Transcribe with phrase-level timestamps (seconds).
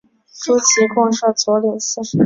[0.43, 2.19] 诸旗共设佐领四十人。